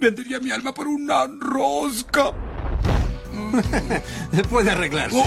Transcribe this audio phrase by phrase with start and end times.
[0.00, 2.32] Vendería mi alma por una rosca.
[4.50, 5.16] Puede arreglarse.
[5.16, 5.24] ¡Uy!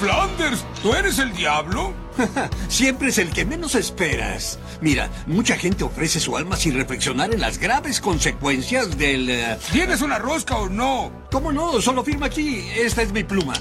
[0.00, 1.92] Flanders, ¿tú eres el diablo?
[2.68, 4.58] Siempre es el que menos esperas.
[4.80, 9.28] Mira, mucha gente ofrece su alma sin reflexionar en las graves consecuencias del...
[9.28, 11.10] eh, ¿Tienes una rosca o no?
[11.30, 11.80] ¿Cómo no?
[11.80, 12.64] Solo firma aquí.
[12.76, 13.54] Esta es mi pluma.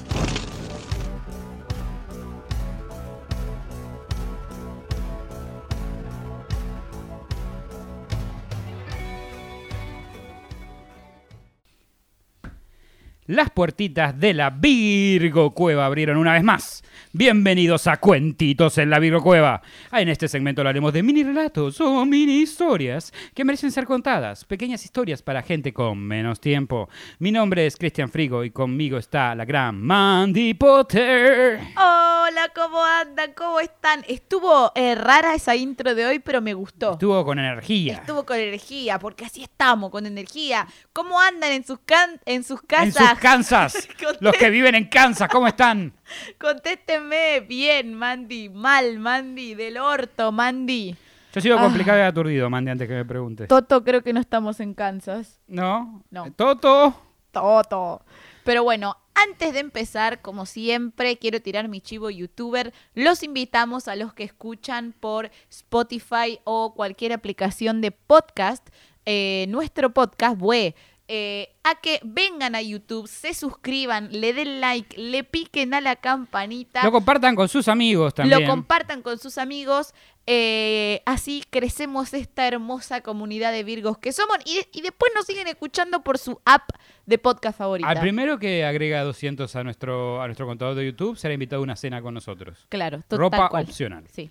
[13.28, 16.82] Las puertitas de la Virgo Cueva abrieron una vez más.
[17.12, 19.62] Bienvenidos a Cuentitos en la Virgo Cueva.
[19.92, 24.46] En este segmento hablaremos de mini relatos o mini historias que merecen ser contadas.
[24.46, 26.88] Pequeñas historias para gente con menos tiempo.
[27.20, 31.60] Mi nombre es Cristian Frigo y conmigo está la gran Mandy Potter.
[31.76, 33.34] Hola, ¿cómo andan?
[33.34, 34.06] ¿Cómo están?
[34.08, 36.94] Estuvo eh, rara esa intro de hoy, pero me gustó.
[36.94, 37.96] Estuvo con energía.
[37.96, 40.66] Estuvo con energía, porque así estamos, con energía.
[40.94, 43.10] ¿Cómo andan en sus, can- en sus En casas?
[43.10, 43.88] sus Kansas.
[44.20, 45.94] Los que viven en Kansas, ¿cómo están?
[46.40, 48.50] Contéstenme bien, Mandy.
[48.50, 49.56] Mal, Mandy.
[49.56, 50.96] Del orto, Mandy.
[51.34, 51.62] Yo sigo Ah.
[51.62, 53.48] complicado y aturdido, Mandy, antes que me preguntes.
[53.48, 55.40] Toto, creo que no estamos en Kansas.
[55.48, 56.04] ¿No?
[56.10, 56.32] No.
[56.32, 57.00] Toto.
[57.32, 58.02] Toto.
[58.44, 62.74] Pero bueno, antes de empezar, como siempre, quiero tirar mi chivo youtuber.
[62.96, 68.68] Los invitamos a los que escuchan por Spotify o cualquier aplicación de podcast,
[69.06, 70.76] eh, nuestro podcast, Bue.
[71.10, 75.96] Eh, a que vengan a YouTube, se suscriban, le den like, le piquen a la
[75.96, 78.42] campanita, Lo compartan con sus amigos también.
[78.42, 79.94] lo compartan con sus amigos.
[80.30, 85.48] eh, así crecemos esta hermosa comunidad de Virgos que somos y, y después nos siguen
[85.48, 86.70] escuchando por su app
[87.06, 87.88] de podcast favorita.
[87.90, 91.64] Al primero que agrega 200 a nuestro, a nuestro contador de YouTube será invitado a
[91.64, 92.66] una cena con nosotros.
[92.68, 93.64] Claro, to- Ropa cual.
[93.64, 94.04] opcional.
[94.12, 94.30] Sí.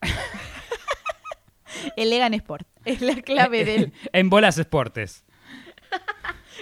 [1.96, 2.66] Elegan Sport.
[2.84, 3.92] Es la clave del.
[4.12, 5.24] en bolas esportes.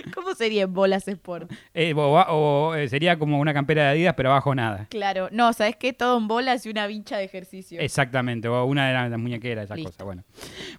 [0.15, 1.51] ¿Cómo sería en bolas Sport?
[1.75, 4.87] Eh, o o, eh, sería como una campera de Adidas, pero abajo nada.
[4.91, 5.29] Claro.
[5.33, 5.93] No, ¿sabes qué?
[5.93, 7.81] Todo en bolas y una vincha de ejercicio.
[7.81, 9.91] Exactamente, o una de las, las muñequeras, esa Listo.
[9.93, 10.05] cosa.
[10.05, 10.25] Bueno.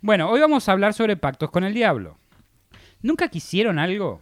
[0.01, 2.17] bueno, hoy vamos a hablar sobre pactos con el diablo.
[3.01, 4.21] ¿Nunca quisieron algo?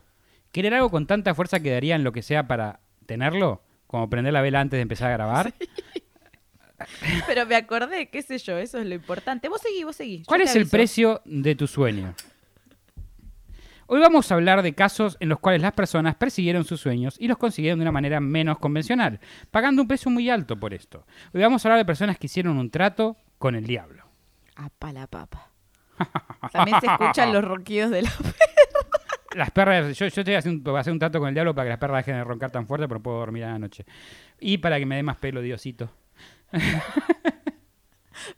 [0.51, 3.61] ¿Querer algo con tanta fuerza que darían lo que sea para tenerlo?
[3.87, 5.53] Como prender la vela antes de empezar a grabar.
[7.27, 9.49] Pero me acordé, qué sé yo, eso es lo importante.
[9.49, 10.25] Vos seguís, vos seguís.
[10.25, 12.15] ¿Cuál es el precio de tu sueño?
[13.93, 17.27] Hoy vamos a hablar de casos en los cuales las personas persiguieron sus sueños y
[17.27, 19.19] los consiguieron de una manera menos convencional,
[19.51, 21.05] pagando un precio muy alto por esto.
[21.33, 24.05] Hoy vamos a hablar de personas que hicieron un trato con el diablo.
[24.55, 25.51] Apa la papa.
[26.53, 28.11] También se escuchan los ronquidos de la.
[29.35, 31.65] Las perras, yo, yo estoy haciendo, voy a hacer un trato con el diablo para
[31.65, 33.85] que las perras dejen de roncar tan fuerte, pero no puedo dormir a la noche.
[34.39, 35.91] Y para que me dé más pelo, Diosito.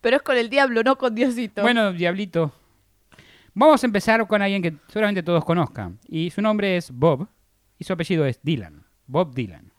[0.01, 1.61] Pero es con el diablo, no con Diosito.
[1.61, 2.55] Bueno, diablito.
[3.55, 5.99] Vamos a empezar con alguien que seguramente todos conozcan.
[6.07, 7.27] Y su nombre es Bob.
[7.77, 8.83] Y su apellido es Dylan.
[9.07, 9.71] Bob Dylan.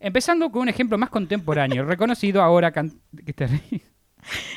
[0.00, 2.70] Empezando con un ejemplo más contemporáneo, reconocido ahora...
[2.72, 3.82] can- ¿Qué te ríes?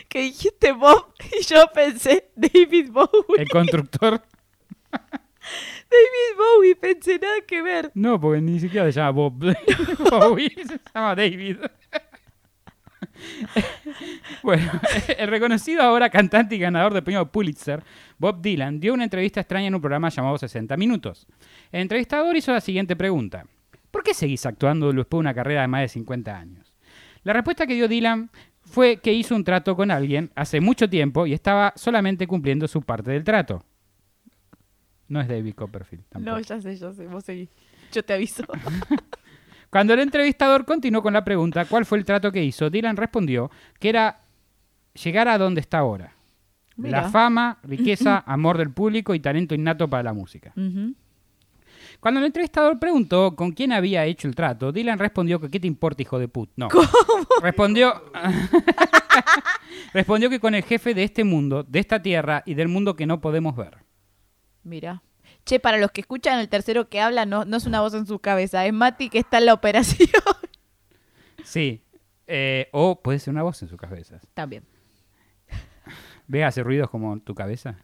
[0.07, 3.37] Que dijiste Bob y yo pensé David Bowie.
[3.37, 4.21] El constructor.
[4.91, 7.91] David Bowie, pensé nada que ver.
[7.93, 9.33] No, porque ni siquiera se llama Bob.
[10.11, 11.57] Bowie se llama David.
[14.43, 14.71] bueno,
[15.17, 17.83] el reconocido ahora cantante y ganador del premio Pulitzer,
[18.17, 21.27] Bob Dylan, dio una entrevista extraña en un programa llamado 60 Minutos.
[21.71, 23.45] El entrevistador hizo la siguiente pregunta.
[23.91, 26.73] ¿Por qué seguís actuando después de una carrera de más de 50 años?
[27.23, 28.29] La respuesta que dio Dylan
[28.61, 32.81] fue que hizo un trato con alguien hace mucho tiempo y estaba solamente cumpliendo su
[32.81, 33.65] parte del trato.
[35.07, 36.03] No es David Copperfield.
[36.07, 36.35] Tampoco.
[36.35, 37.49] No, ya sé, ya sé, vos seguís.
[37.91, 38.43] Yo te aviso.
[39.69, 43.51] Cuando el entrevistador continuó con la pregunta cuál fue el trato que hizo, Dylan respondió
[43.79, 44.21] que era
[45.03, 46.13] llegar a donde está ahora.
[46.75, 47.01] Mira.
[47.01, 50.53] La fama, riqueza, amor del público y talento innato para la música.
[51.99, 55.67] Cuando el entrevistador preguntó con quién había hecho el trato, Dylan respondió que ¿qué te
[55.67, 56.49] importa, hijo de put?
[56.55, 56.69] No.
[57.41, 57.93] Respondió
[59.93, 63.05] respondió que con el jefe de este mundo, de esta tierra y del mundo que
[63.05, 63.77] no podemos ver.
[64.63, 65.01] Mira.
[65.45, 68.05] Che, para los que escuchan el tercero que habla, no, no es una voz en
[68.05, 70.09] su cabeza, es Mati que está en la operación.
[71.43, 71.81] Sí.
[72.27, 74.19] Eh, o puede ser una voz en su cabeza.
[74.35, 74.63] También.
[76.27, 77.77] ¿Ve hace ruidos como tu cabeza?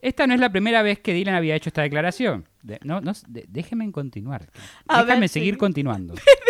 [0.00, 2.48] Esta no es la primera vez que Dylan había hecho esta declaración.
[2.62, 4.48] De- no, no, de- déjeme continuar.
[4.86, 5.58] A Déjame ver, seguir sí.
[5.58, 6.14] continuando.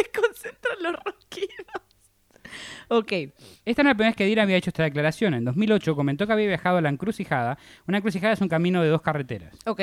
[2.89, 3.13] Ok.
[3.65, 5.35] Esta no es la primera vez que Dylan había hecho esta declaración.
[5.35, 7.59] En 2008 comentó que había viajado a la encrucijada.
[7.87, 9.55] Una encrucijada es un camino de dos carreteras.
[9.67, 9.83] Ok.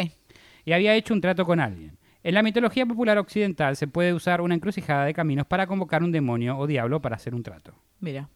[0.65, 1.97] Y había hecho un trato con alguien.
[2.23, 6.11] En la mitología popular occidental se puede usar una encrucijada de caminos para convocar un
[6.11, 7.75] demonio o diablo para hacer un trato.
[7.99, 8.29] Mira.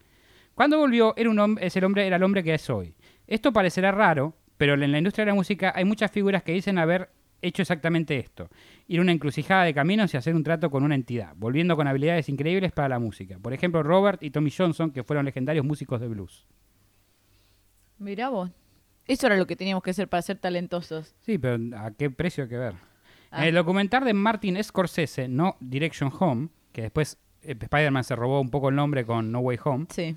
[0.53, 2.93] Cuando volvió, era un hombre, es el hombre, era el hombre que es hoy.
[3.25, 6.77] Esto parecerá raro, pero en la industria de la música hay muchas figuras que dicen
[6.77, 7.09] haber
[7.41, 8.49] hecho exactamente esto.
[8.87, 11.87] Ir a una encrucijada de caminos y hacer un trato con una entidad, volviendo con
[11.87, 13.37] habilidades increíbles para la música.
[13.39, 16.45] Por ejemplo, Robert y Tommy Johnson, que fueron legendarios músicos de blues.
[17.97, 18.49] Mirá vos.
[19.05, 21.15] Eso era lo que teníamos que hacer para ser talentosos.
[21.21, 22.75] Sí, pero ¿a qué precio hay que ver?
[23.31, 23.41] Ah.
[23.41, 28.39] En el documental de Martin Scorsese, No Direction Home, que después eh, Spider-Man se robó
[28.39, 30.15] un poco el nombre con No Way Home, Sí.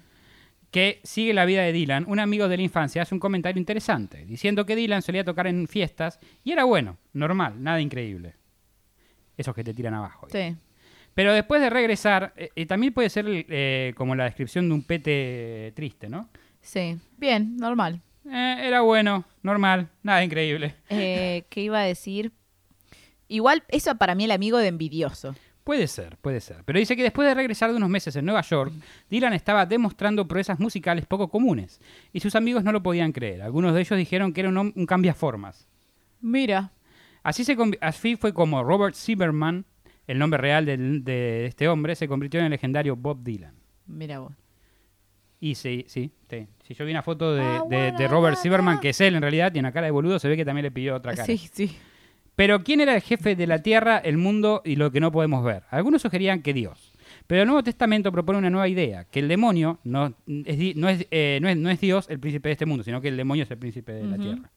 [0.73, 4.25] Que sigue la vida de Dylan, un amigo de la infancia hace un comentario interesante,
[4.25, 8.35] diciendo que Dylan solía tocar en fiestas y era bueno, normal, nada increíble.
[9.37, 10.27] Esos que te tiran abajo.
[10.33, 10.57] Sí.
[11.15, 14.83] Pero después de regresar, eh, y también puede ser eh, como la descripción de un
[14.83, 16.31] pete triste, ¿no?
[16.63, 16.99] Sí.
[17.19, 18.01] Bien, normal.
[18.31, 20.75] Eh, era bueno, normal, nada increíble.
[20.89, 22.33] Eh, ¿Qué iba a decir?
[23.29, 25.35] Igual, eso para mí el amigo de envidioso.
[25.65, 26.65] Puede ser, puede ser.
[26.65, 28.73] Pero dice que después de regresar de unos meses en Nueva York,
[29.09, 31.81] Dylan estaba demostrando proezas musicales poco comunes.
[32.13, 33.43] Y sus amigos no lo podían creer.
[33.43, 35.69] Algunos de ellos dijeron que era un, un cambiaformas.
[36.21, 36.73] Mira.
[37.23, 39.65] Así, se, así fue como Robert Zimmerman,
[40.09, 43.55] el nombre real del- de este hombre, se convirtió en el legendario Bob Dylan.
[43.87, 44.33] Mira vos.
[45.39, 46.49] Y sí, sí, sí.
[46.65, 48.37] Si yo vi una foto de, Ah, de- de Robert.
[48.37, 50.65] Zimmerman, que es él en realidad, tiene una cara de boludo, se ve que también
[50.65, 51.27] le pidió otra cara.
[51.27, 51.77] Sí, sí.
[52.43, 55.45] Pero ¿quién era el jefe de la tierra, el mundo y lo que no podemos
[55.45, 55.63] ver?
[55.71, 56.93] Algunos sugerían que Dios.
[57.29, 60.89] Pero el Nuevo Testamento propone una nueva idea, que el demonio no es, di- no
[60.89, 63.17] es, eh, no es- no es Dios el príncipe de este mundo, sino que el
[63.17, 64.51] demonio es el príncipe de la tierra.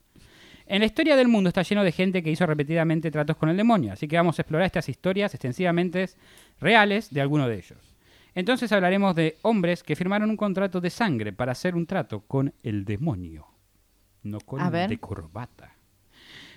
[0.66, 3.58] En la historia del mundo está lleno de gente que hizo repetidamente tratos con el
[3.58, 6.10] demonio, así que vamos a explorar estas historias extensivamente
[6.60, 7.78] reales de alguno de ellos.
[8.34, 12.52] Entonces hablaremos de hombres que firmaron un contrato de sangre para hacer un trato con
[12.64, 13.46] el demonio,
[14.24, 15.76] no con el de corbata.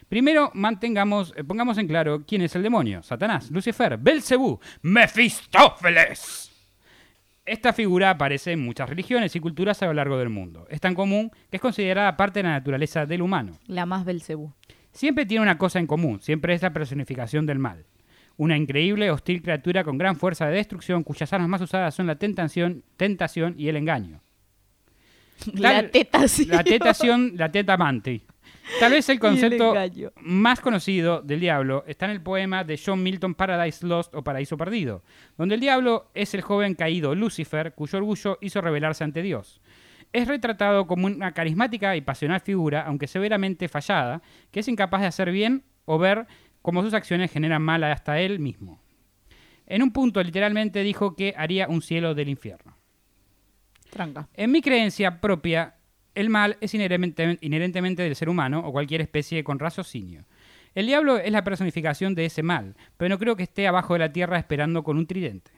[0.08, 3.02] Primero, mantengamos, eh, pongamos en claro quién es el demonio.
[3.02, 6.50] Satanás, Lucifer, Belcebú, Mefistófeles.
[7.44, 10.66] Esta figura aparece en muchas religiones y culturas a lo largo del mundo.
[10.68, 13.58] Es tan común que es considerada parte de la naturaleza del humano.
[13.66, 14.52] La más Belcebú.
[14.92, 17.86] Siempre tiene una cosa en común, siempre es la personificación del mal.
[18.36, 22.16] Una increíble, hostil criatura con gran fuerza de destrucción cuyas armas más usadas son la
[22.16, 24.20] tentación, tentación y el engaño.
[25.54, 26.48] La tetación.
[26.48, 28.22] La tentación, la teta amante.
[28.80, 29.74] Tal vez el concepto
[30.20, 34.56] más conocido del diablo está en el poema de John Milton Paradise Lost o Paraíso
[34.56, 35.02] Perdido,
[35.36, 39.60] donde el diablo es el joven caído Lucifer cuyo orgullo hizo rebelarse ante Dios.
[40.12, 45.06] Es retratado como una carismática y pasional figura, aunque severamente fallada, que es incapaz de
[45.06, 46.26] hacer bien o ver
[46.62, 48.80] cómo sus acciones generan mal hasta él mismo.
[49.66, 52.76] En un punto literalmente dijo que haría un cielo del infierno.
[53.90, 54.28] Tranca.
[54.34, 55.74] En mi creencia propia,
[56.14, 60.24] el mal es inherentemente, del ser humano o cualquier especie con raciocinio.
[60.74, 64.00] El diablo es la personificación de ese mal, pero no creo que esté abajo de
[64.00, 65.50] la tierra esperando con un tridente.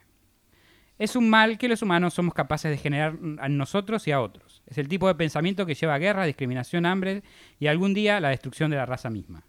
[0.99, 4.63] Es un mal que los humanos somos capaces de generar a nosotros y a otros.
[4.67, 7.23] Es el tipo de pensamiento que lleva a guerra, discriminación, hambre
[7.59, 9.43] y algún día la destrucción de la raza misma.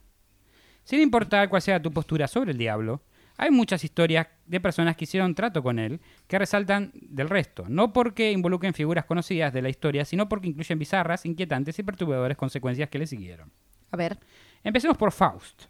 [0.83, 3.01] Sin importar cuál sea tu postura sobre el diablo,
[3.41, 7.91] hay muchas historias de personas que hicieron trato con él que resaltan del resto, no
[7.91, 12.87] porque involucren figuras conocidas de la historia, sino porque incluyen bizarras, inquietantes y perturbadoras consecuencias
[12.89, 13.51] que le siguieron.
[13.89, 14.19] A ver.
[14.63, 15.63] Empecemos por Faust.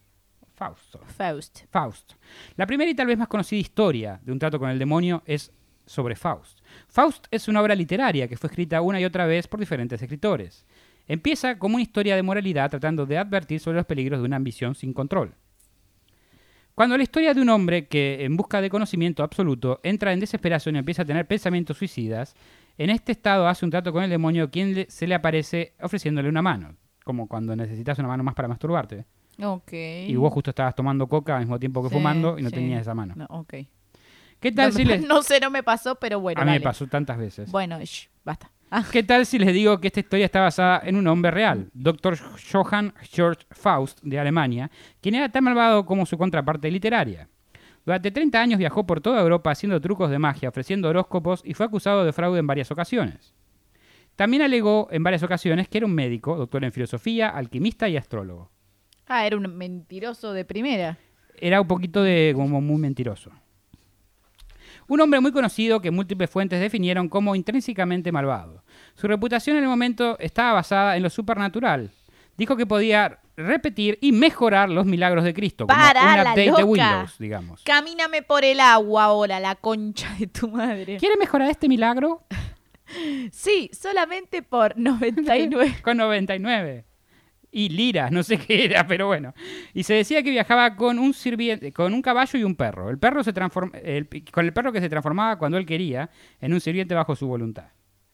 [0.54, 1.00] Fausto.
[1.16, 1.62] Faust.
[1.70, 2.16] Faust.
[2.58, 5.54] La primera y tal vez más conocida historia de un trato con el demonio es
[5.86, 6.60] sobre Faust.
[6.90, 10.66] Faust es una obra literaria que fue escrita una y otra vez por diferentes escritores.
[11.08, 14.76] Empieza como una historia de moralidad tratando de advertir sobre los peligros de una ambición
[14.76, 15.36] sin control.
[16.76, 20.76] Cuando la historia de un hombre que, en busca de conocimiento absoluto, entra en desesperación
[20.76, 22.36] y empieza a tener pensamientos suicidas,
[22.78, 26.30] en este estado hace un trato con el demonio quien le- se le aparece ofreciéndole
[26.30, 29.06] una mano, como cuando necesitas una mano más para masturbarte.
[29.44, 29.74] Ok.
[29.74, 32.56] Y vos justo estabas tomando coca al mismo tiempo que Sí, fumando y no sí.
[32.56, 33.14] tenías esa mano.
[33.18, 33.54] No, ok.
[34.40, 35.08] ¿Qué tal no, si me- les...
[35.08, 36.42] no sé, no me pasó, pero bueno.
[36.42, 37.52] a mí me pasó tantas veces.
[37.52, 38.50] Bueno, shh, basta.
[38.74, 41.70] Ah, ¿Qué tal si les digo que esta historia está basada en un hombre real,
[41.74, 42.18] Dr.
[42.50, 47.28] Johann Georg Faust de Alemania, quien era tan malvado como su contraparte literaria?
[47.86, 51.66] Durante 30 años viajó por toda Europa haciendo trucos de magia, ofreciendo horóscopos y fue
[51.66, 53.34] acusado de fraude en varias ocasiones.
[54.16, 58.52] También alegó en varias ocasiones que era un médico, doctor en filosofía, alquimista y astrólogo.
[59.06, 60.98] Ah, era un mentiroso de primera.
[61.38, 63.32] Era un poquito de como muy mentiroso.
[64.92, 68.62] Un hombre muy conocido que múltiples fuentes definieron como intrínsecamente malvado.
[68.94, 71.92] Su reputación en el momento estaba basada en lo supernatural.
[72.36, 76.52] Dijo que podía repetir y mejorar los milagros de Cristo, como Para, un la update
[76.52, 76.64] de.
[76.66, 77.64] Windows, digamos.
[77.64, 80.98] Camíname por el agua ahora, la concha de tu madre.
[80.98, 82.24] ¿Quiere mejorar este milagro?
[83.32, 85.78] Sí, solamente por 99.
[85.82, 86.84] Con 99.
[87.54, 89.34] Y liras, no sé qué era, pero bueno.
[89.74, 92.90] Y se decía que viajaba con un sirviente, con un caballo y un perro.
[92.90, 96.54] El perro se transform- el- con el perro que se transformaba cuando él quería en
[96.54, 97.66] un sirviente bajo su voluntad.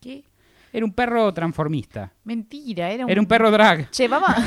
[0.02, 0.24] ¿Qué?
[0.74, 2.14] Era un perro transformista.
[2.24, 3.90] Mentira, era un, Era un perro drag.
[3.92, 4.30] Che, vamos.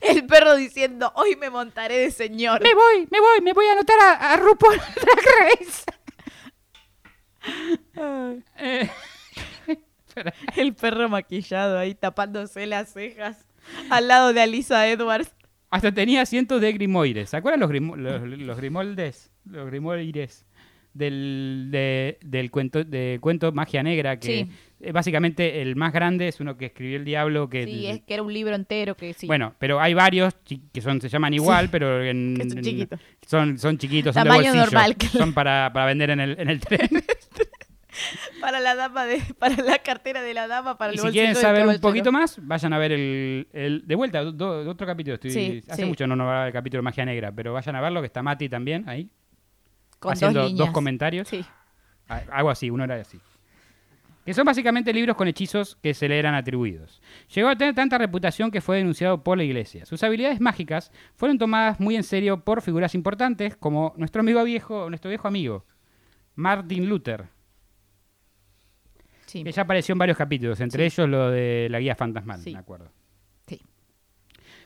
[0.00, 2.62] El perro diciendo, hoy me montaré de señor.
[2.62, 5.24] Me voy, me voy, me voy a anotar a, a RuPaul Drag
[5.58, 5.84] Race.
[8.58, 8.90] Eh,
[10.10, 10.34] espera.
[10.56, 13.46] El perro maquillado ahí tapándose las cejas
[13.90, 15.34] al lado de Alisa Edwards.
[15.70, 17.30] Hasta tenía cientos de grimoires.
[17.30, 19.30] ¿Se acuerdan los, grimo- los, los grimoldes?
[19.44, 20.44] Los grimoires
[20.92, 24.50] del, de- del cuento de cuento Magia Negra, que Sí.
[24.80, 28.14] eh, básicamente el más grande es uno que escribió el diablo que Sí, es que
[28.14, 29.28] era un libro entero que sí.
[29.28, 30.34] Bueno, pero hay varios
[30.72, 33.00] que son se llaman igual, pero en- son en- chiquitos.
[33.24, 34.64] Son, son chiquitos, son de Tamaño bolsillo.
[34.64, 35.18] normal, claro.
[35.18, 36.88] Son para, para vender en el, en el tren.
[38.40, 41.34] Para la dama de, para la cartera de la dama, para el y si quieren
[41.34, 45.14] saber un poquito más, vayan a ver el, el- de vuelta, do- do- otro capítulo.
[45.14, 45.88] Estoy, Sí, hace sí.
[45.88, 48.48] mucho no nombraba el capítulo de Magia Negra, pero vayan a verlo, que está Mati
[48.48, 49.08] también ahí,
[49.98, 51.28] Con haciendo dos, comentarios.
[51.28, 51.44] Sí.
[52.08, 53.18] Algo así, uno era así.
[54.24, 57.00] Que son básicamente libros con hechizos que se le eran atribuidos.
[57.34, 59.86] Llegó a tener tanta reputación que fue denunciado por la iglesia.
[59.86, 64.88] Sus habilidades mágicas fueron tomadas muy en serio por figuras importantes como nuestro amigo viejo,
[64.90, 65.64] nuestro viejo amigo,
[66.34, 67.26] Martin Luther,
[69.30, 69.44] Sí.
[69.44, 72.52] que ya apareció en varios capítulos, entre ellos lo de la guía fantasmal, Sí.
[72.52, 72.90] me acuerdo.
[73.46, 73.60] Sí.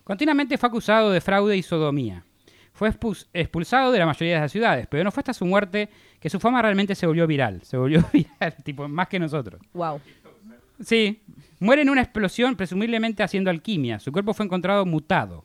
[0.03, 2.25] Continuamente fue acusado de fraude y sodomía.
[2.73, 6.29] Fue expulsado de la mayoría de las ciudades, pero no fue hasta su muerte que
[6.31, 7.63] su fama realmente se volvió viral.
[7.63, 9.61] Se volvió viral, tipo, más que nosotros.
[9.75, 10.01] Wow.
[10.81, 11.23] Sí,
[11.61, 14.01] muere en una explosión, presumiblemente haciendo alquimia.
[14.01, 15.45] Su cuerpo fue encontrado mutado.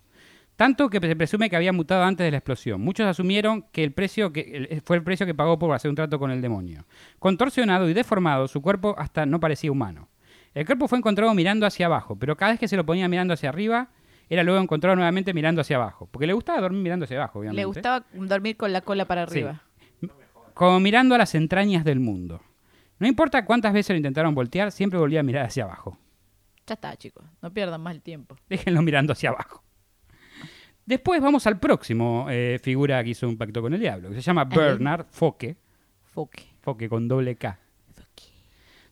[0.59, 2.81] Tanto que se presume que había mutado antes de la explosión.
[2.81, 5.95] Muchos asumieron que el precio que el- fue el precio que pagó por hacer un
[5.95, 6.83] trato con el demonio.
[7.17, 10.09] Contorsionado y deformado, su cuerpo hasta no parecía humano.
[10.53, 13.33] El cuerpo fue encontrado mirando hacia abajo, pero cada vez que se lo ponía mirando
[13.35, 13.87] hacia arriba,
[14.27, 16.09] era luego encontrado nuevamente mirando hacia abajo.
[16.11, 17.61] Porque le gustaba dormir mirando hacia abajo, obviamente.
[17.61, 19.39] Le gustaba dormir con la cola para Sí.
[19.39, 19.61] arriba.
[20.53, 22.41] Como mirando a las entrañas del mundo.
[22.99, 25.97] No importa cuántas veces lo intentaron voltear, siempre volvía a mirar hacia abajo.
[26.67, 27.23] Ya está, chicos.
[27.41, 28.35] No pierdan más el tiempo.
[28.49, 29.63] Déjenlo mirando hacia abajo.
[30.89, 34.21] Después vamos al próximo eh, figura que hizo un pacto con el diablo, que se
[34.21, 34.45] llama.
[34.45, 35.55] Bernard Foque,
[36.01, 36.47] Foque.
[36.61, 37.59] Foque con doble K.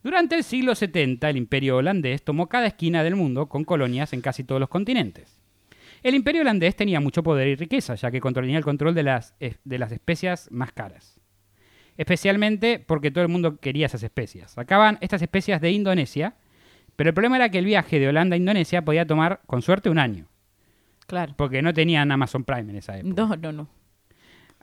[0.04, 4.22] Durante el siglo 70, el imperio holandés tomó cada esquina del mundo con colonias en
[4.22, 5.40] casi todos los continentes.
[6.04, 9.34] El imperio holandés tenía mucho poder y riqueza, ya que tenía el control de las,
[9.40, 11.20] de las especias más caras.
[11.98, 14.52] Especialmente porque todo el mundo quería esas especias.
[14.52, 16.36] Sacaban estas especias de Indonesia,
[16.96, 19.90] pero el problema era que el viaje de Holanda a Indonesia podía tomar, con suerte,
[19.90, 20.28] un año.
[21.08, 21.34] Claro.
[21.38, 23.14] Porque no tenían Amazon Prime en esa época.
[23.22, 23.68] No, no, no.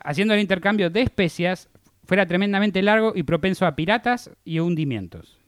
[0.02, 1.68] Haciendo el intercambio de especias
[2.04, 5.38] fuera tremendamente largo y propenso a piratas y hundimientos,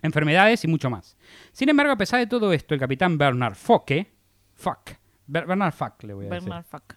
[0.00, 1.16] enfermedades y mucho más.
[1.52, 4.12] Sin embargo, a pesar de todo esto, el capitán Bernard Focke,
[4.54, 4.90] fuck,
[5.26, 6.94] Ber- Bernard Fuck le voy a Bernard decir, Fuck.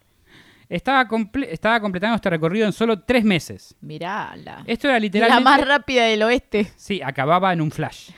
[0.69, 3.75] estaba, comple- estaba completando este recorrido en solo tres meses.
[3.81, 4.63] Mirala.
[4.67, 5.43] Esto era La literalmente...
[5.43, 6.71] más rápida del oeste.
[6.75, 8.11] Sí, acababa en un flash.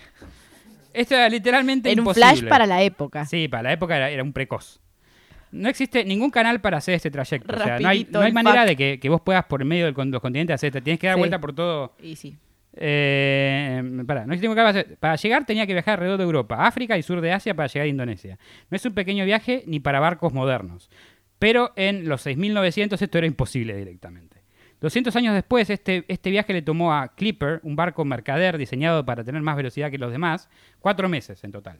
[0.93, 3.25] Esto era literalmente En un flash para la época.
[3.25, 4.81] Sí, para la época era, era un precoz.
[5.51, 7.55] No existe ningún canal para hacer este trayecto.
[7.55, 9.91] O sea, no hay, no manera de que, que vos puedas por el medio de
[9.93, 10.83] los continentes hacer esto.
[10.83, 11.19] Tienes que dar Sí.
[11.19, 11.95] vuelta por todo.
[12.01, 12.35] Y sí.
[12.79, 16.23] Eh, pará, no existe ningún canal para hacer- Para llegar tenía que viajar alrededor de
[16.25, 18.37] Europa, África y sur de Asia para llegar a Indonesia.
[18.69, 20.89] No es un pequeño viaje ni para barcos modernos.
[21.39, 24.37] Pero en los 6.900 esto era imposible directamente.
[24.81, 29.23] 200 años después, este, este viaje le tomó a Clipper, un barco mercader diseñado para
[29.23, 30.49] tener más velocidad que los demás,
[30.79, 31.79] cuatro meses en total.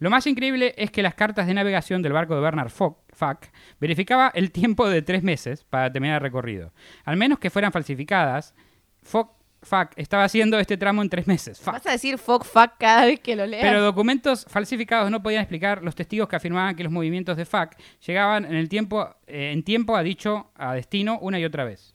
[0.00, 3.48] Lo más increíble es que las cartas de navegación del barco de Bernard Fock, Fuck
[3.78, 6.72] verificaba el tiempo de tres meses para terminar el recorrido.
[7.04, 8.54] Al menos que fueran falsificadas,
[9.02, 11.60] Fock, Fuck estaba haciendo este tramo en tres meses.
[11.60, 11.74] Fuck.
[11.74, 13.62] Vas a decir fuck fuck cada vez que lo leas.
[13.62, 17.76] Pero documentos falsificados no podían explicar los testigos que afirmaban que los movimientos de Fuck
[18.06, 21.94] llegaban en el tiempo, eh, en tiempo a dicho a destino una y otra vez.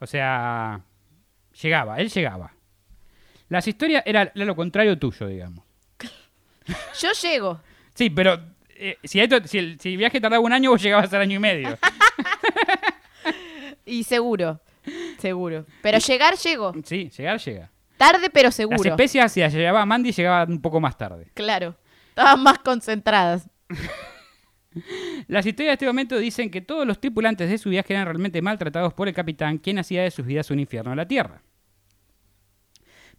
[0.00, 0.80] O sea,
[1.62, 2.52] llegaba, él llegaba.
[3.48, 5.65] Las historias era lo contrario tuyo, digamos.
[7.00, 7.60] Yo llego.
[7.94, 11.12] Sí, pero eh, si, esto- si el, si el viaje tardaba un año, vos llegabas
[11.12, 11.78] al año y medio.
[13.84, 14.60] Y seguro.
[15.18, 15.64] Seguro.
[15.82, 16.72] Pero llegar, llego.
[16.84, 17.70] Sí, llegar llega.
[17.96, 18.90] Tarde, pero Las seguro.
[18.90, 21.30] especias, si las llevaba Mandy, llegaban un poco más tarde.
[21.34, 21.76] Claro.
[22.10, 23.48] Estaban más concentradas.
[25.28, 28.42] Las historias de este momento dicen que todos los tripulantes de su viaje eran realmente
[28.42, 31.40] maltratados por el capitán, quien hacía de sus vidas un infierno en la Tierra.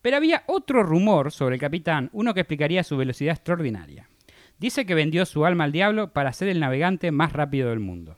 [0.07, 4.07] Pero había otro rumor sobre el capitán, uno que explicaría su velocidad extraordinaria.
[4.57, 8.17] Dice que vendió su alma al diablo para ser el navegante más rápido del mundo.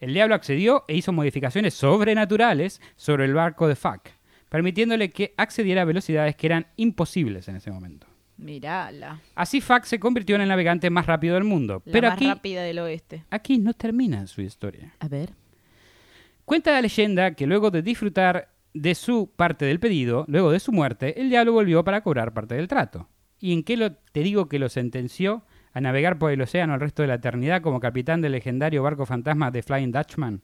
[0.00, 4.08] El diablo accedió e hizo modificaciones sobrenaturales sobre el barco de Fuck,
[4.48, 8.06] permitiéndole que accediera a velocidades que eran imposibles en ese momento.
[8.38, 9.20] Mirala.
[9.34, 11.82] Así Fuck se convirtió en el navegante más rápido del mundo.
[11.84, 13.24] La Pero más aquí, rápida del oeste.
[13.28, 14.94] aquí no termina su historia.
[15.00, 15.34] A ver.
[16.46, 20.70] Cuenta la leyenda que luego de disfrutar de su parte del pedido, luego de su
[20.70, 23.08] muerte, el diablo volvió para cobrar parte del trato.
[23.38, 26.80] ¿Y en qué lo, te digo que lo sentenció a navegar por el océano el
[26.80, 30.42] resto de la eternidad como capitán del legendario barco fantasma de Flying Dutchman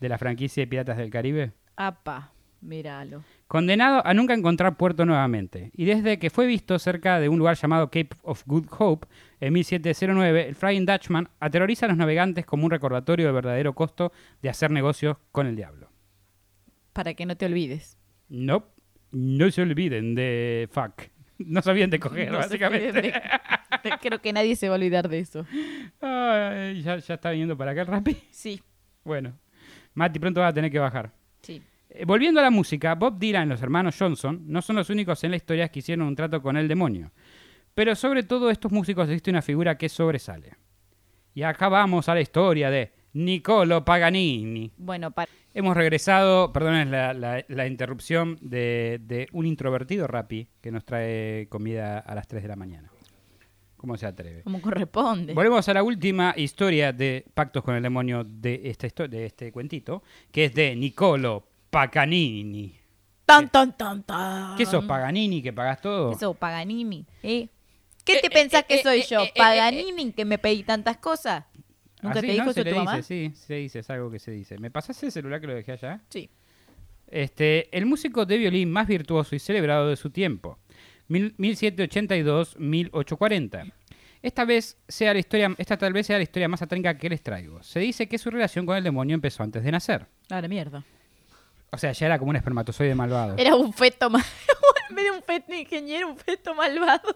[0.00, 1.52] de la franquicia de Piratas del Caribe?
[1.76, 3.22] Apa, míralo.
[3.48, 5.70] Condenado a nunca encontrar puerto nuevamente.
[5.74, 9.08] Y desde que fue visto cerca de un lugar llamado Cape of Good Hope
[9.40, 14.12] en 1709, el Flying Dutchman aterroriza a los navegantes como un recordatorio del verdadero costo
[14.42, 15.87] de hacer negocios con el diablo.
[16.98, 17.96] Para que no te olvides.
[18.28, 18.66] No,
[19.12, 21.02] no se olviden de fuck.
[21.38, 23.00] No sabían de coger, No básicamente.
[23.84, 25.46] de- Creo que nadie se va a olvidar de eso.
[26.02, 28.16] Ya, ya está viniendo para acá el rapi.
[28.32, 28.60] Sí,
[29.04, 29.38] Bueno,
[29.94, 31.12] Mati, pronto va a tener que bajar.
[31.40, 31.62] sí.
[31.90, 35.22] Eh, volviendo a la música, Bob Dylan y los hermanos Johnson no son los únicos
[35.22, 37.12] en la historia que hicieron un trato con el demonio.
[37.74, 40.56] Pero sobre todo estos músicos existe una figura que sobresale.
[41.34, 44.72] Y acá vamos a la historia de Niccolo Paganini.
[44.76, 45.30] Bueno, para...
[45.58, 51.48] Hemos regresado, perdonen la, la- la interrupción, de, de un introvertido rapi que nos trae
[51.48, 52.92] comida a las 3 de la mañana.
[53.76, 54.42] ¿Cómo se atreve?
[54.44, 55.34] como corresponde.
[55.34, 60.02] Volvemos a la última historia de Pactos con el Demonio de, esta de este cuentito,
[60.30, 62.76] que es de Niccolo Paganini.
[63.26, 64.56] Tan, tan, tan, tan.
[64.56, 66.10] ¿Qué sos, Paganini, que pagás todo?
[66.12, 67.04] ¿Qué sos, Paganini?
[67.22, 67.48] ¿Eh?
[68.04, 69.22] ¿Qué te pensás que soy yo?
[69.36, 71.44] ¿Paganini, que me pedí tantas cosas?
[72.02, 72.50] ¿Nunca Así, te dijo Ah, ¿no?
[72.52, 72.96] eso Se tu le mamá?
[72.96, 74.58] dice, sí, se dice, es algo que se dice.
[74.58, 76.00] ¿Me pasás el celular que lo dejé allá?
[76.10, 76.30] Sí.
[77.08, 80.58] Este, el músico de violín más virtuoso y celebrado de su tiempo,
[81.08, 83.72] mil- 1782-1840.
[84.20, 87.22] Esta vez sea la historia, esta tal vez sea la historia más atránca que les
[87.22, 87.62] traigo.
[87.62, 90.06] Se dice que su relación con el demonio empezó antes de nacer.
[90.30, 90.84] A la mierda.
[91.70, 93.36] O sea, ya era como un espermatozoide malvado.
[93.38, 94.22] Era un feto mal...
[94.90, 97.14] En vez de un feto ingeniero, un feto malvado.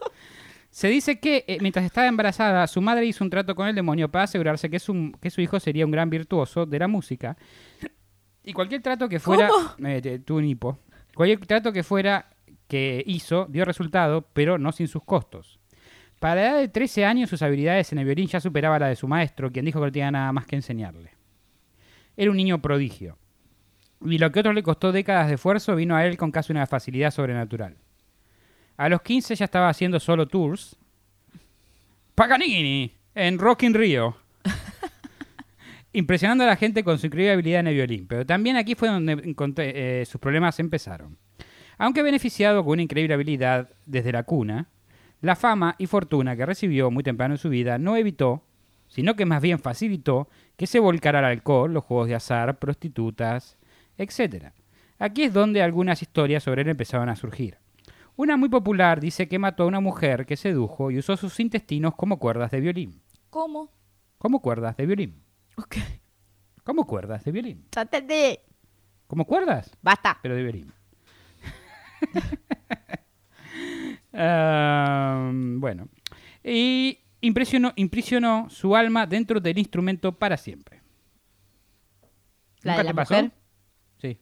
[0.73, 4.09] Se dice que eh, mientras estaba embarazada, su madre hizo un trato con el demonio
[4.09, 7.37] para asegurarse que su, que su hijo sería un gran virtuoso de la música.
[8.43, 9.47] Y cualquier trato que fuera...
[9.85, 10.79] Eh, un hipo.
[11.13, 12.25] Cualquier trato que fuera
[12.67, 15.59] que hizo dio resultado, pero no sin sus costos.
[16.17, 18.95] Para la edad de 13 años, sus habilidades en el violín ya superaba la de
[18.95, 21.11] su maestro, quien dijo que no tenía nada más que enseñarle.
[22.17, 23.19] Era un niño prodigio.
[24.01, 26.51] Y lo que a otros le costó décadas de esfuerzo vino a él con casi
[26.51, 27.77] una facilidad sobrenatural.
[28.77, 30.75] A los 15 ya estaba haciendo solo tours.
[32.15, 34.17] Paganini, en Rock in Rio.
[35.93, 38.07] Impresionando a la gente con su increíble habilidad en el violín.
[38.07, 41.17] Pero también aquí fue donde encontré- eh, sus problemas empezaron.
[41.77, 44.67] Aunque beneficiado con una increíble habilidad desde la cuna,
[45.21, 48.43] la fama y fortuna que recibió muy temprano en su vida no evitó,
[48.87, 53.57] sino que más bien facilitó que se volcara al alcohol, los juegos de azar, prostitutas,
[53.97, 54.47] etc.
[54.99, 57.57] Aquí es donde algunas historias sobre él empezaban a surgir.
[58.15, 61.95] Una muy popular dice que mató a una mujer que sedujo y usó sus intestinos
[61.95, 63.01] como cuerdas de violín.
[63.29, 63.71] ¿Cómo?
[64.19, 65.23] Como cuerdas de violín.
[65.57, 65.77] Ok.
[66.63, 67.65] Como cuerdas de violín.
[67.73, 68.41] Sátate.
[69.07, 70.17] Como cuerdas, Basta.
[70.21, 70.71] pero de violín.
[74.13, 75.87] Ah, bueno.
[76.43, 80.81] Y impresionó, imprisionó su alma dentro del instrumento para siempre.
[82.61, 83.31] ¿La ¿Nunca de la te pasó?
[84.01, 84.17] Sí.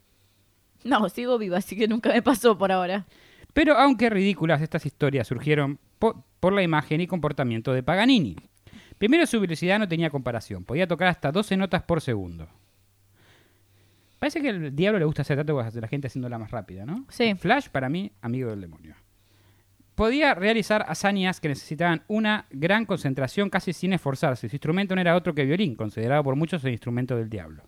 [0.83, 3.05] No, sigo viva, así que nunca me pasó por ahora.
[3.53, 8.35] Pero aunque ridículas estas historias surgieron po- por la imagen y comportamiento de Paganini.
[8.97, 12.47] Primero su velocidad no tenía comparación, podía tocar hasta 12 notas por segundo.
[14.19, 17.05] Parece que al diablo le gusta hacer trato con la gente haciéndola más rápida, ¿no?
[17.09, 17.33] Sí.
[17.35, 18.95] Flash, para mí, amigo del demonio.
[19.95, 24.47] Podía realizar hazañas que necesitaban una gran concentración casi sin esforzarse.
[24.47, 27.63] Su instrumento no era otro que violín, considerado por muchos el instrumento del diablo.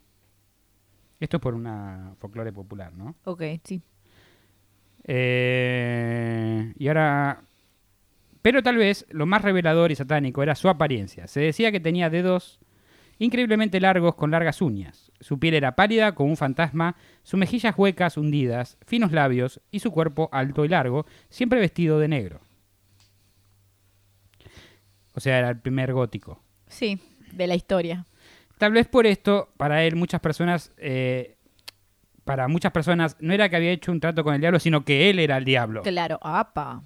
[1.20, 3.16] Esto es por una folclore popular, ¿no?
[3.24, 3.82] Ok, sí.
[5.06, 7.44] Eh, y ahora.
[8.42, 11.28] Pero tal vez lo más revelador y satánico era su apariencia.
[11.28, 12.60] Se decía que tenía dedos
[13.20, 15.12] increíblemente largos con largas uñas.
[15.20, 19.92] Su piel era pálida como un fantasma, sus mejillas huecas hundidas, finos labios y su
[19.92, 22.42] cuerpo alto y largo, siempre vestido de negro.
[25.16, 26.42] O sea, era el primer gótico.
[26.68, 27.00] Sí,
[27.32, 28.06] de la historia.
[28.58, 31.33] Tal vez por esto, para él, muchas personas, eh,
[32.24, 35.10] para muchas personas, no era que había hecho un trato con el diablo, sino que
[35.10, 35.82] él era el diablo.
[35.82, 36.84] Claro, apa.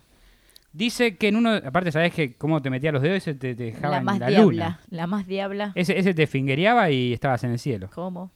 [0.73, 3.17] Dice que en uno, aparte, ¿sabes que cómo te metía los dedos?
[3.17, 4.43] Ese te, te dejaba La en más la diabla.
[4.45, 4.79] luna.
[4.89, 5.71] La más diabla.
[5.75, 7.89] Ese, ese te fingereaba y estabas en el cielo.
[7.93, 8.31] ¿Cómo?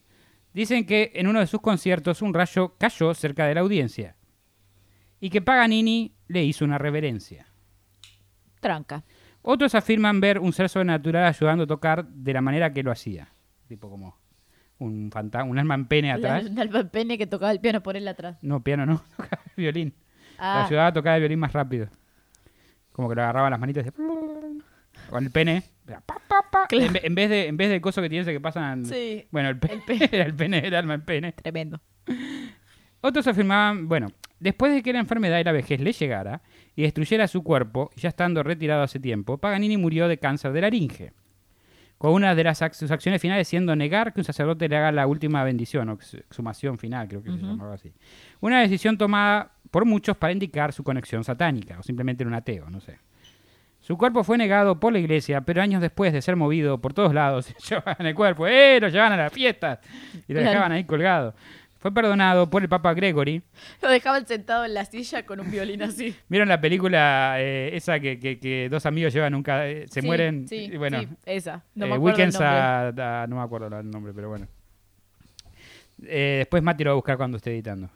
[0.54, 4.16] Dicen que en uno de sus conciertos un rayo cayó cerca de la audiencia
[5.20, 7.46] y que Paganini le hizo una reverencia.
[8.60, 9.04] Tranca.
[9.44, 13.30] Otros afirman ver un ser sobrenatural ayudando a tocar de la manera que lo hacía.
[13.68, 14.18] Tipo como
[14.82, 16.46] un fantasma, un alma en pene atrás.
[16.46, 18.38] Un alma pene que tocaba el piano por él atrás.
[18.42, 19.94] No, piano no, tocaba el violín.
[20.38, 21.88] Ah, ayudaba a tocar el violín más rápido.
[22.92, 24.06] Como que lo agarraba las manitas y decía,
[25.10, 25.64] con el pene.
[25.88, 26.68] era pa, pa, pa.
[26.68, 26.86] Claro.
[26.88, 28.86] En, ve- en vez de, en vez del coso que tiene ese que pasan.
[28.86, 29.26] sí.
[29.32, 31.32] Bueno, el, pe- El pe- era el pene, el alma en pene.
[31.34, 31.80] Tremendo.
[33.02, 34.08] Otros afirmaban, bueno,
[34.40, 36.42] después de que la enfermedad y la vejez le llegara
[36.76, 41.14] y destruyera su cuerpo, ya estando retirado hace tiempo, Paganini murió de cáncer de laringe.
[42.02, 45.06] Con una de las sus acciones finales siendo negar que un sacerdote le haga la
[45.06, 47.94] última bendición o ex- exhumación final, creo que se llamaba así.
[48.40, 52.70] Una decisión tomada por muchos para indicar su conexión satánica, o simplemente era un ateo,
[52.72, 52.98] no sé.
[53.80, 57.14] Su cuerpo fue negado por la iglesia, pero años después de ser movido por todos
[57.14, 58.80] lados, se llevaban el cuerpo, ¡eh!
[58.82, 59.80] Lo llevaban a las fiestas
[60.28, 60.50] y lo Claro.
[60.50, 61.34] dejaban ahí colgado.
[61.82, 63.42] Fue perdonado por el Papa Gregory.
[63.82, 66.16] Lo dejaban sentado en la silla con un violín así.
[66.30, 69.42] ¿Vieron la película eh, esa que, que- que dos amigos llevan un...
[69.42, 70.48] ca- eh, se Sí, mueren?
[70.48, 71.64] Sí, y bueno, sí, esa.
[71.74, 73.04] No eh, me acuerdo el Weekends nombre.
[73.04, 74.48] a- a- no me acuerdo el nombre, pero bueno.
[75.98, 77.90] Después Mati lo va a buscar cuando esté editando.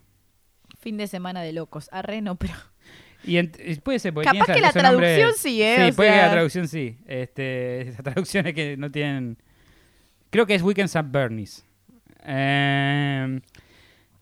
[0.80, 1.89] Fin de semana de locos.
[1.91, 2.54] Arre, no, pero.
[3.24, 3.41] Y
[3.78, 5.88] puede ser, porque Capaz que la traducción sí, ¿eh?
[5.88, 6.98] Sí, puede que la traducción sí.
[7.08, 9.38] Este, esas traducciones que no tienen...
[10.30, 11.65] Creo que es Weekends at Bernie's.
[12.24, 13.39] Eh,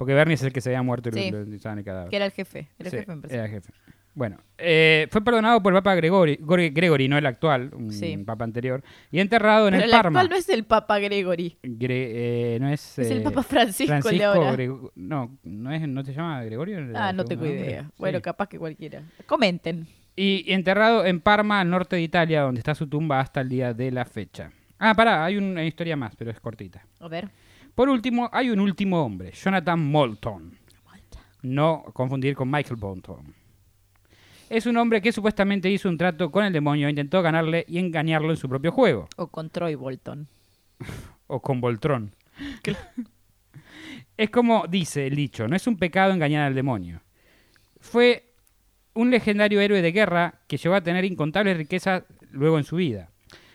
[0.03, 1.31] porque Bernie es el que se había muerto y lo- Sí.
[1.31, 2.09] lo el cadáver.
[2.09, 2.67] Que era el jefe.
[2.77, 3.35] Era el Sí, jefe empresa.
[3.35, 3.71] era el jefe.
[4.15, 8.15] Bueno, eh, fue perdonado por el Papa Gregory, Gor- Gregory, no el actual, un Sí.
[8.17, 10.19] Papa anterior, y enterrado en el el Parma.
[10.19, 11.57] actual no es el Papa Gregory.
[11.63, 14.91] Gre- eh, no es, Es el eh, Papa Francisco, el de Francisco ahora.
[14.95, 16.77] No, no es, no se llama Gregorio.
[16.77, 17.85] el Ah, no tengo idea.
[17.85, 17.89] Sí.
[17.97, 19.01] Bueno, capaz que cualquiera.
[19.25, 19.87] Comenten.
[20.15, 23.73] Y enterrado en Parma, al norte de Italia, donde está su tumba hasta el día
[23.73, 24.51] de la fecha.
[24.77, 26.85] Ah, pará, hay una historia más, pero es cortita.
[26.99, 27.29] A ver.
[27.75, 30.57] Por último, hay un último hombre, Jonathan Moulton.
[31.41, 33.33] No confundir con Michael Bolton.
[34.49, 38.29] Es un hombre que supuestamente hizo un trato con el demonio, intentó ganarle y engañarlo
[38.29, 39.07] en su propio juego.
[39.17, 40.27] O con Troy Bolton.
[41.27, 42.11] O con Voltron.
[44.17, 47.01] es como dice el dicho, no es un pecado engañar al demonio.
[47.79, 48.33] Fue
[48.93, 53.09] un legendario héroe de guerra que llegó a tener incontables riquezas luego en su vida.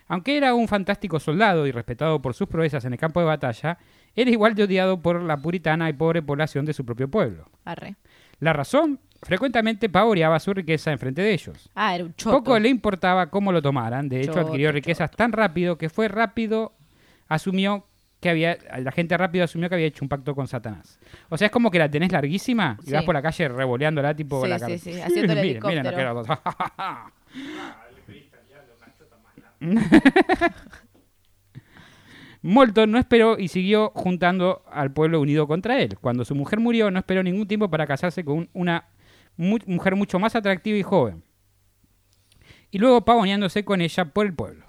[0.08, 3.78] Aunque era un fantástico soldado y respetado por sus proezas en el campo de batalla,
[4.20, 7.48] era igual de odiado por la puritana y pobre población de su propio pueblo.
[7.64, 7.96] Arre.
[8.40, 11.70] La razón, frecuentemente pavoreaba su riqueza en frente de ellos.
[11.74, 12.36] Ah, era un choto.
[12.38, 14.08] Poco le importaba cómo lo tomaran.
[14.08, 16.72] De hecho, Choto, adquirió riquezas tan rápido que fue rápido,
[17.28, 17.84] asumió
[18.20, 20.98] que había, la gente rápido asumió que había hecho un pacto con Satanás.
[21.28, 22.92] O sea, es como que la tenés larguísima y Sí.
[22.92, 25.84] vas por la calle revoleándola tipo Sí, la sí, cara- sí, haciendo el miren, miren
[32.42, 35.98] Molton no esperó y siguió juntando al pueblo unido contra él.
[36.00, 38.88] Cuando su mujer murió, no esperó ningún tiempo para casarse con un- una
[39.36, 41.24] mu- mujer mucho más atractiva y joven.
[42.70, 44.66] Y luego pavoneándose con ella por el pueblo.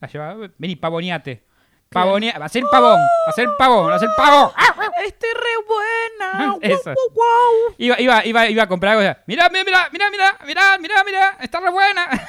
[0.00, 1.44] La llevaba, vení, pavoneate.
[1.90, 4.50] Pavonea, va a ser pavón, va a ser pavón, va a ser pavón.
[5.04, 6.56] Estoy re buena.
[6.62, 6.94] Eso.
[7.12, 7.74] Guau.
[7.78, 9.20] Iba, iba, iba, iba a comprar algo.
[9.26, 12.06] Mirá, mirá, mirá, mirá, mirá, mirá, mirá, mirá, está re buena.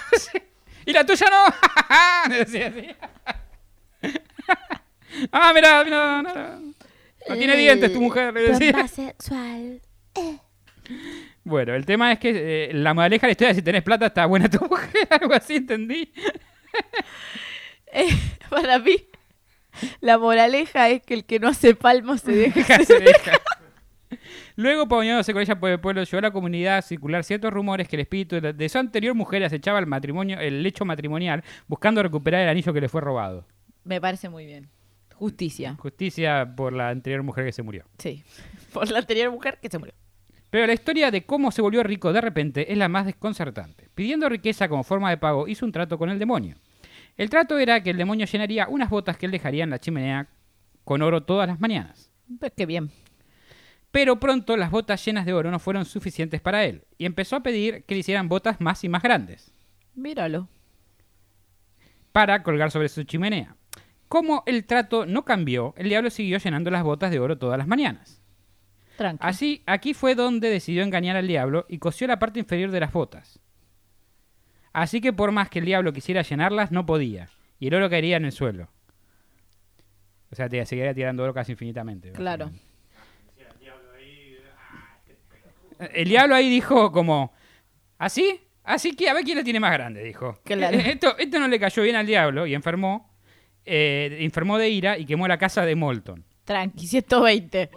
[0.84, 1.46] Y la tuya no.
[5.32, 6.74] Ah, mirá, mirá, no, no.
[7.30, 8.88] No tiene dientes tu mujer, le decía.
[8.88, 9.82] sexual.
[11.44, 14.08] Bueno, el tema es que eh, la moraleja de la historia es si tenés plata
[14.08, 16.12] está buena tu mujer, algo así entendí.
[17.94, 18.10] Eh,
[18.50, 18.96] para mí,
[20.02, 22.78] la moraleja es que el que no hace palmo se deja.
[22.86, 23.40] Se deja.
[24.56, 27.96] Luego, con ella por el pueblo, llevó a la comunidad a circular ciertos rumores que
[27.96, 32.42] el espíritu de, de su anterior mujer acechaba el matrimonio, el lecho matrimonial, buscando recuperar
[32.42, 33.48] el anillo que le fue robado.
[33.84, 34.70] Me parece muy bien.
[35.22, 35.76] Justicia.
[35.78, 37.86] Justicia por la anterior mujer que se murió.
[38.00, 38.24] Sí.
[38.74, 39.94] Por la anterior mujer que se murió.
[40.50, 43.88] Pero la historia de cómo se volvió rico de repente es la más desconcertante.
[43.94, 46.56] Pidiendo riqueza como forma de pago, hizo un trato con el demonio.
[47.18, 50.28] El trato era que el demonio llenaría unas botas que él dejaría en la chimenea
[50.84, 52.10] con oro todas las mañanas.
[52.40, 52.90] Pues qué bien.
[53.92, 57.44] Pero pronto las botas llenas de oro no fueron suficientes para él y empezó a
[57.44, 59.54] pedir que le hicieran botas más y más grandes
[59.94, 60.50] Míralo.
[62.12, 63.56] para colgar sobre su chimenea.
[64.12, 67.66] Como el trato no cambió, el diablo siguió llenando las botas de oro todas las
[67.66, 68.22] mañanas.
[68.98, 69.26] Tranquilo.
[69.26, 72.92] Así, aquí fue donde decidió engañar al diablo y cosió la parte inferior de las
[72.92, 73.40] botas.
[74.74, 78.18] Así que por más que el diablo quisiera llenarlas, no podía, y el oro caería
[78.18, 78.68] en el suelo.
[80.30, 82.12] O sea, te seguiría tirando oro casi infinitamente.
[82.12, 82.52] Claro.
[85.94, 87.32] El diablo ahí dijo como,
[87.98, 88.42] ¿así?
[88.66, 90.38] Así que a ver quién la tiene más grande, dijo.
[90.44, 90.78] Claro.
[90.86, 93.11] Esto, esto no le cayó bien al diablo y enfermó,
[93.66, 96.24] eh, enfermó de ira y quemó la casa de Molton.
[96.46, 97.70] Tranqui, 120.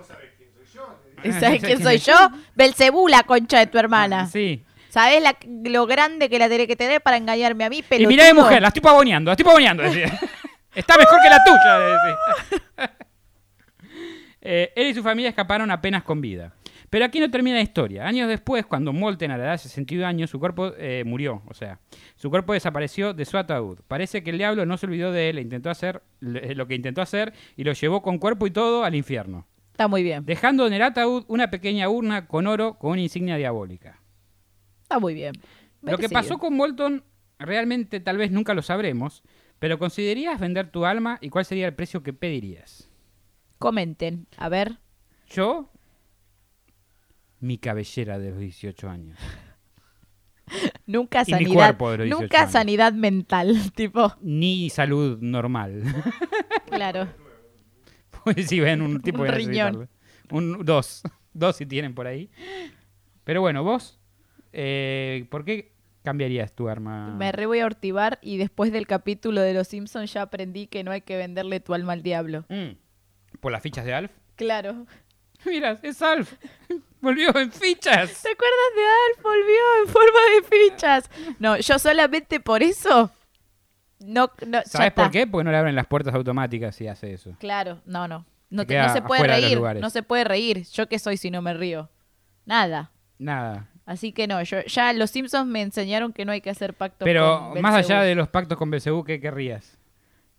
[1.23, 2.15] ¿Y Ah, ¿Sabes no sé quién quién soy yo?
[2.55, 4.27] Belcebú, la concha de tu hermana.
[4.27, 4.63] Sí.
[4.91, 8.25] ¿Sabes la- lo grande que la tenés que tener para engañarme a mí, Y mirá
[8.27, 9.83] de mujer, la estoy pavoneando, la estoy pavoneando.
[9.91, 10.19] decía.
[10.75, 12.97] Está mejor que la tuya, le decía.
[14.47, 16.53] Eh, él y su familia escaparon apenas con vida.
[16.91, 18.07] Pero aquí no termina la historia.
[18.07, 21.43] Años después, cuando Molten a la edad de 62 años, su cuerpo eh, murió.
[21.47, 21.81] O sea,
[22.17, 23.81] su cuerpo desapareció de su ataúd.
[23.89, 26.75] Parece que el diablo no se olvidó de él, e intentó hacer le- lo que
[26.75, 29.47] intentó hacer y lo llevó con cuerpo y todo al infierno.
[29.73, 30.25] Está muy bien.
[30.25, 34.01] Dejando en el ataúd una pequeña urna con oro con una insignia diabólica.
[34.83, 35.33] Está muy bien.
[35.83, 37.03] Lo que pasó con Bolton
[37.39, 39.23] realmente tal vez nunca lo sabremos,
[39.59, 42.89] pero ¿considerarías vender tu alma y cuál sería el precio que pedirías?
[43.59, 44.27] Comenten.
[44.37, 44.79] A ver.
[45.29, 45.71] Yo,
[47.45, 49.19] mi cabellera de los 18 años.
[50.87, 51.55] Nunca Y mi sanidad.
[51.55, 52.53] cuerpo de los 18 Nunca años.
[52.53, 53.57] sanidad mental.
[53.75, 54.15] Tipo.
[54.21, 55.83] Ni salud normal.
[56.67, 57.07] Claro.
[58.25, 59.89] Pues si ven un tipo Un de riñón.
[60.31, 61.03] Un dos.
[61.33, 62.31] Dos si tienen por ahí.
[63.23, 64.01] Pero bueno, vos,
[64.53, 67.15] eh, ¿por qué cambiarías tu arma?
[67.15, 70.83] Me re voy a ortivar y después del capítulo de Los Simpsons ya aprendí que
[70.83, 72.45] no hay que venderle tu alma al diablo.
[72.49, 72.73] Mm,
[73.39, 74.11] ¿Por las fichas de Alf?
[74.35, 74.87] Claro.
[75.47, 76.35] Mira, es Alf.
[77.05, 78.23] Volvió en fichas.
[78.23, 79.23] ¿Te acuerdas de Alf?
[79.23, 81.11] Volvió en forma de fichas.
[81.39, 83.11] No, yo solamente por eso.
[84.01, 85.27] No, no ¿Sabes por qué?
[85.27, 87.37] Porque no le abren las puertas automáticas si hace eso.
[87.39, 88.27] Claro, no, no.
[88.51, 89.61] No, Se te- queda no se puede reír.
[89.81, 90.65] No se puede reír.
[90.73, 91.91] Yo qué soy si no me río.
[92.47, 92.91] Nada.
[93.19, 93.69] Nada.
[93.87, 97.05] Así que no, yo ya los Simpsons me enseñaron que no hay que hacer pacto
[97.05, 99.79] Pero con más allá de los pactos con Belcebú, ¿qué querrías?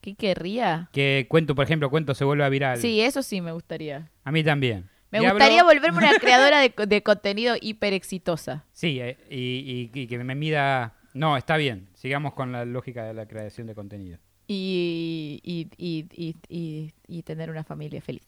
[0.01, 0.89] ¿Qué querría?
[0.91, 2.77] Que cuento, por ejemplo, cuento se vuelva viral.
[2.77, 4.09] Sí, eso sí me gustaría.
[4.23, 4.89] A mí también.
[5.21, 8.65] Me gustaría volverme una creadora de, de contenido hiper exitosa.
[8.71, 10.93] Sí, eh, y, y- y que me mida...
[11.13, 11.87] No, está bien.
[11.93, 14.19] Sigamos con la lógica de la creación de contenido.
[14.47, 18.27] Y, y, y, y, y- y tener una familia feliz.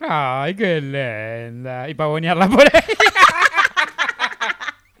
[0.00, 1.88] Ay, qué linda.
[1.88, 2.82] Y pavonearla por ahí.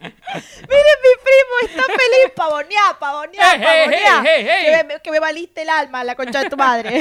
[0.00, 2.32] ¡Miren, mi primo está feliz!
[2.34, 4.22] ¡Pavoneá, pavoneá, ¡Hey, hey, pavoneá!
[4.24, 4.72] hey, hey, hey!
[4.78, 7.00] Que, me, que me valiste el alma, la concha de tu madre.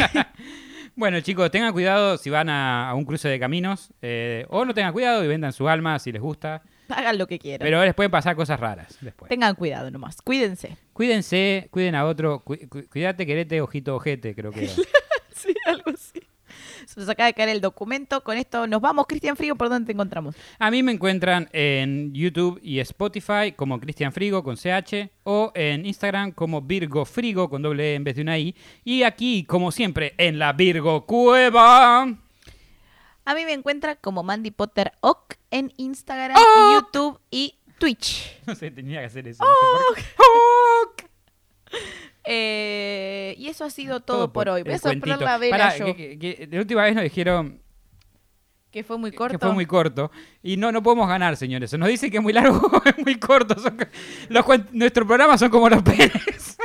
[0.96, 3.90] Bueno, chicos, tengan cuidado si van a, a un cruce de caminos.
[4.02, 6.62] eh, o no tengan cuidado y vendan su alma si les gusta.
[6.90, 7.66] Hagan lo que quieran.
[7.66, 9.30] Pero les pueden pasar cosas raras después.
[9.30, 10.22] Tengan cuidado nomás.
[10.22, 10.78] Cuídense.
[10.94, 12.40] Cuídense, cuiden a otro.
[12.44, 14.74] cu- cu- cuídate, querete, ojito, ojete, creo que era.
[15.36, 16.13] Sí, algo así.
[16.88, 18.24] Se nos acaba de caer el documento.
[18.24, 19.06] Con esto nos vamos.
[19.08, 20.36] Cristian Frigo, ¿por dónde te encontramos?
[20.60, 25.86] A mí me encuentran en YouTube y Spotify como Cristian Frigo con CH o en
[25.86, 28.56] Instagram como Virgo Frigo con doble E en vez de una I.
[28.84, 32.04] Y aquí, como siempre, en la Virgo Cueva.
[33.26, 36.38] A mí me encuentra como Mandy Potter Ock en Instagram.
[36.74, 38.40] YouTube y Twitch.
[38.46, 39.44] No sé, tenía que hacer eso.
[39.44, 39.50] no
[39.96, 41.04] sé por qué.
[42.26, 44.64] Eh, y eso ha sido todo, por hoy.
[44.64, 45.26] Voy a el soplar cuentito.
[45.26, 47.62] la vela Pará, yo, que- que, que- que la última vez nos dijeron
[48.88, 49.34] fue muy corto.
[49.38, 50.10] que fue muy corto.
[50.42, 51.70] Y no, no podemos ganar, señores.
[51.70, 53.60] Se nos dice que es muy largo o es muy corto.
[53.60, 53.78] Son
[54.30, 56.58] los nuestros programas son como los penes.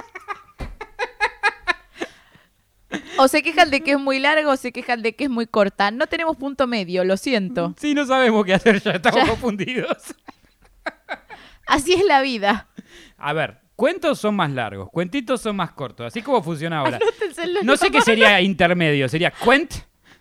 [3.18, 5.47] O se quejan de que es muy largo o se quejan de que es muy
[5.47, 5.90] corta.
[5.90, 7.75] No tenemos punto medio, lo siento.
[7.79, 8.92] Sí, no sabemos qué hacer ya.
[8.92, 9.29] Estamos Ya.
[9.29, 10.14] confundidos.
[11.66, 12.68] Así es la vida.
[13.18, 16.07] A ver, cuentos son más largos, cuentitos son más cortos.
[16.09, 16.97] Así como funciona ahora.
[16.97, 18.05] Anótenselo en No la sé qué mano.
[18.05, 19.09] sería intermedio.
[19.09, 19.73] Sería cuent.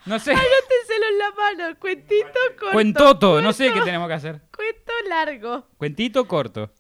[0.06, 0.30] No sé.
[0.32, 1.32] Anótenselo en la
[1.65, 1.80] mano.
[1.80, 2.28] Cuentito
[2.60, 2.72] corto.
[2.72, 3.41] Cuentoto.
[3.41, 4.41] No sé qué cuento- tenemos que hacer.
[4.56, 5.67] Cuento largo.
[5.78, 6.72] Cuentito corto.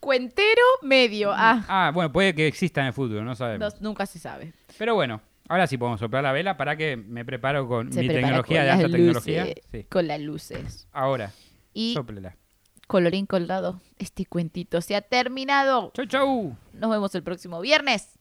[0.00, 1.32] Cuentero medio.
[1.32, 3.74] Ah, Ah, bueno, puede que exista en el futuro, no sabemos.
[3.74, 4.52] no- nunca se sabe.
[4.78, 8.06] Pero bueno, ahora sí podemos soplar la vela para que me preparo con Se mi
[8.08, 9.44] prepara tecnología con de las alta tecnología.
[9.44, 9.84] luces, Sí.
[9.90, 10.88] Con las luces.
[10.92, 11.30] Ahora,
[11.74, 12.36] Y sóplela.
[12.86, 15.92] Colorín colgado, este cuentito se ha terminado.
[15.94, 16.56] Chau, chau.
[16.72, 18.18] Nos vemos el próximo viernes.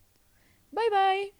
[0.71, 1.34] Bye bye.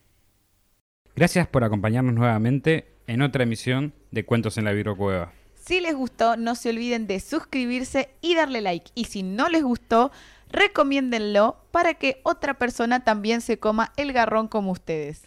[1.16, 5.32] Gracias por acompañarnos nuevamente en otra emisión de Cuentos en la Virocueva.
[5.56, 8.92] Si les gustó, no se olviden de suscribirse y darle like.
[8.94, 10.12] Y si no les gustó,
[10.52, 15.24] recomiéndenlo para que otra persona también se coma el garrón como ustedes.